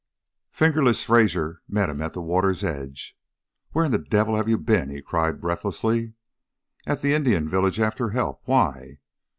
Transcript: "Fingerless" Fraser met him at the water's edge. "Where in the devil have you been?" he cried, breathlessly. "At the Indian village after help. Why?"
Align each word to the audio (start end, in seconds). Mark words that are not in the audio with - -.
"Fingerless" 0.49 1.03
Fraser 1.03 1.61
met 1.69 1.91
him 1.91 2.01
at 2.01 2.13
the 2.13 2.23
water's 2.23 2.63
edge. 2.63 3.15
"Where 3.71 3.85
in 3.85 3.91
the 3.91 3.99
devil 3.99 4.35
have 4.35 4.49
you 4.49 4.57
been?" 4.57 4.89
he 4.89 4.99
cried, 4.99 5.39
breathlessly. 5.39 6.15
"At 6.87 7.03
the 7.03 7.13
Indian 7.13 7.47
village 7.47 7.79
after 7.79 8.09
help. 8.09 8.41
Why?" 8.45 8.97